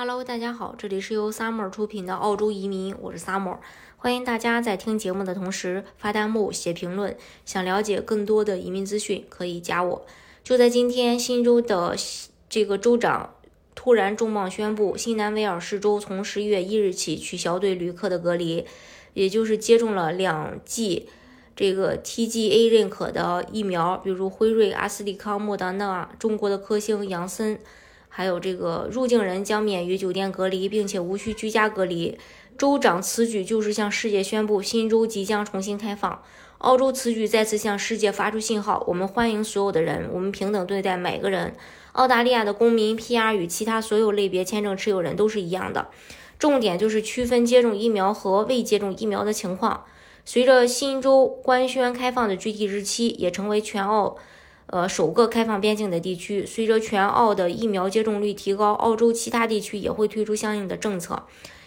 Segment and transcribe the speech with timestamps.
[0.00, 3.56] Hello，大家好，这里是由 Summer 出品的澳洲移民，我是 Summer，
[3.96, 7.16] 欢迎大家在听节目的同时发弹幕、写评论。
[7.44, 10.06] 想了解更多的移民资讯，可以加我。
[10.44, 11.96] 就在今天，新州的
[12.48, 13.34] 这个州长
[13.74, 18.64] 突然重磅宣布，新南威尔士州从十一月一日起取消对旅客的隔离，
[19.14, 21.08] 也就是接种了两剂
[21.56, 27.58] 这个 TGA 认可的疫苗，比如辉瑞、阿斯利康、莫德纳、中国的科兴、杨森。
[28.08, 32.18] 还有这个入境人将免于酒店隔离，并且无需居家隔离。
[32.56, 36.22] 州长此举就是向世界宣布新州即将重新开放。
[36.58, 41.54] 澳洲此举再次向世界发出信号：我们欢迎所有的人，我们平等对待每个人。
[41.92, 45.88] 澳大利亚的公民、PR 与其他所有类别签证持有人都是一样的。
[46.38, 49.84] 重点就是区分接种疫苗和未接种疫苗的情况。
[50.24, 54.16] 随着新州官宣开放的具体日期，也成为全澳。
[54.70, 61.22] 呃，首个开放边境的地区，随着全澳的疫苗接种率提高，澳洲其他地区也会推出相应的政策。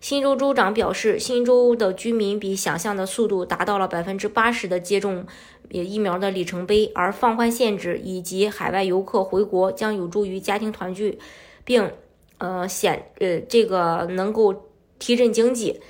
[0.00, 5.26] 新州州长表示，新州的居民比想象的速度达到了百分之八十的接种
[5.70, 11.18] 疫苗的里程碑，而放宽限制以及海外游客回国将有助于家庭团聚，
[11.64, 11.90] 并
[12.38, 14.68] 呃显呃这个能够
[15.00, 15.80] 提振经济，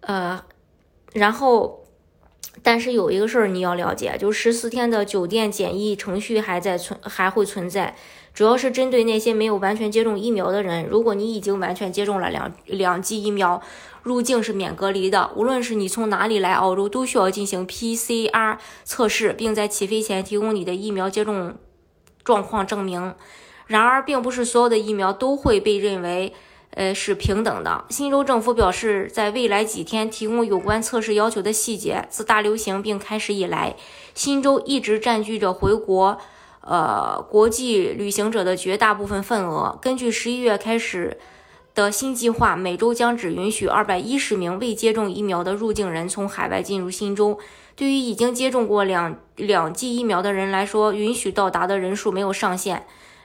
[0.00, 0.44] 呃，
[1.14, 1.83] 然后。
[2.62, 7.96] 但是有一个事儿你要了解，就十四天的酒店检疫程序还在存，还会存在，
[8.32, 10.86] 主要是针对那些没有完全接种疫苗的人。
[10.86, 13.60] 如果你已经完全接种了两两剂疫苗，
[14.02, 15.30] 入境是免隔离的。
[15.34, 21.54] 无论是你从哪里来澳洲，都需要进行 PCR 测试，并在起飞前提供你的疫苗接种
[22.22, 23.14] 状况证明。
[23.66, 26.32] 然而，并不是所有的疫苗都会被认为。
[26.74, 27.84] 呃，是平等的。
[27.88, 32.06] 新州政府表示，在未来几天提供有关测试要求的细节。
[32.10, 33.76] 自大流行病开始以来，
[34.12, 36.18] 新州一直占据着回国，
[36.62, 39.78] 呃，国际旅行者的绝大部分份额。
[39.80, 41.16] 根据十一月开始
[41.76, 47.38] 的新计划，每周将只允许二百一十名未接种疫苗的入境人从海外进入新州。
[47.76, 52.84] 对于已经接种过两两剂疫苗的人来说，允许到达的人数没有上限。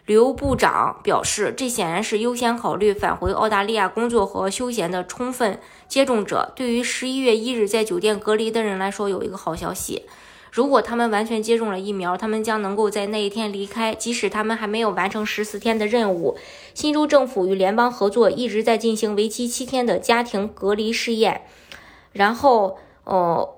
[0.09, 6.51] 刘部长表示，这显然是优先考虑返回澳大利亚工作和休闲的充分接种者。
[6.55, 10.07] 对于十一月一日在酒店隔离的人来说，有一个好消息：
[10.51, 16.35] 如果他们完全接种了疫苗，他们将能够在那一天离开，即使他们还没有完成十四天的任务。
[16.73, 21.43] 新州政府与联邦合作一直在进行为期七天的家庭隔离试验。
[22.13, 23.57] 然后，哦。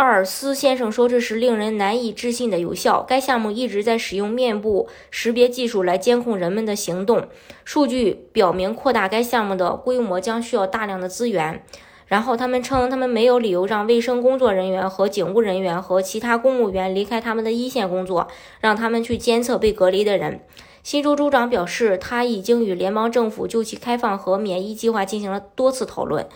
[0.00, 3.04] 奥尔斯先生说：“这是令人难以置信的有效。
[3.06, 7.28] 该项目一直在使用面部识别技术来监控人们的行动。
[7.66, 11.62] 数据表明，扩大该项目的规模将需要大量的资源。”
[12.08, 18.26] 然后他们称，他们没有理由让卫生工作人员和警务人员和其他公务员离开他们的一线工作，
[18.58, 20.40] 让他们去监测被隔离的人。
[20.82, 26.26] 新州州长表示，他已经与联邦政府就其开放和免疫计划进行了多次讨论。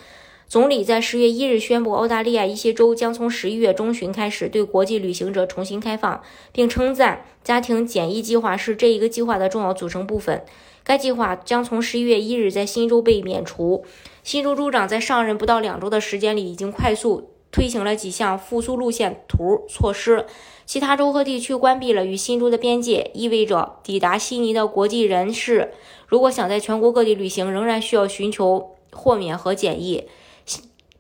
[0.47, 6.23] 总理在十月一日宣布，澳大利亚一些州将从十一月中旬开始对国际旅行者重新开放，
[6.53, 10.45] 并称赞家庭检疫计划是这一个计划的重要组成部分。
[10.85, 13.85] 该计划将从十一月一日在新州被免除。
[14.23, 20.27] 新州州长在上任不到两周的时间里，已经快速推行了几项复苏路线图措施。
[20.67, 25.73] 其他州和地区关闭了与新州的边界，意味着抵达悉尼的国际人士
[26.07, 30.05] 如果想在全国各地旅行，仍然需要寻求豁免和检疫。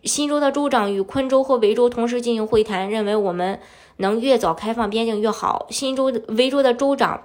[0.04, 3.58] 新州的州长与昆州和维州同时进行会谈，认为我们
[3.96, 5.66] 能越早开放边境越好。
[5.70, 7.22] 新州维州的州长，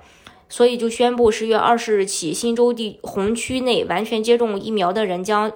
[0.47, 5.51] 所以就宣布十月二十日起，新州地红区内完全接种疫苗的人将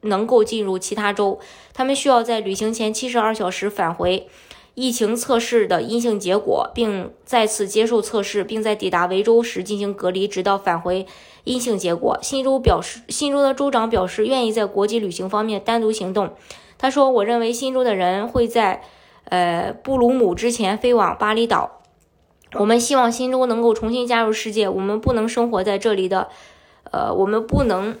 [0.00, 1.38] 能够进入其他州。
[1.72, 4.28] 他们需要在旅行前七十二小时返回
[4.74, 11.06] 疫情测试的阴性结果，并再次接受测试，并在抵达维州时进行隔离，直到返回
[11.44, 12.18] 阴性结果。
[12.20, 16.32] 新州表示，新州的州长表示愿意在国际旅行方面单独行动。
[16.78, 18.82] 他说：“我认为新州的人会在，
[19.24, 21.82] 呃，布鲁姆之前飞往巴厘岛。
[22.54, 24.68] 我们希望新州能够重新加入世界。
[24.68, 26.28] 我们不能生活在这里的，
[26.90, 27.96] 呃，我们不能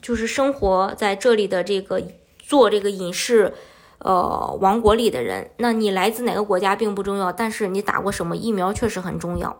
[0.00, 2.02] 就是生活在这里的这个
[2.38, 3.54] 做这个隐士，
[3.98, 5.50] 呃，王国里的人。
[5.58, 9.56] 那你来自哪个国家并不重要，但是你打过什么疫苗确实很重要。”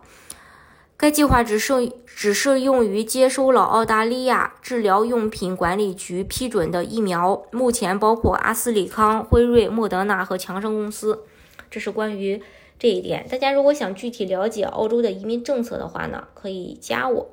[1.03, 11.25] 该计划只适只适用于接收了澳大利亚治疗用品管理局批准的疫苗，目前包括阿斯利康、辉瑞、莫德纳和强生公司。
[11.69, 12.41] 这是关于
[12.79, 13.27] 这一点。
[13.29, 17.29] 大家如果想具体了解澳洲的移民政策的话呢，可以加我。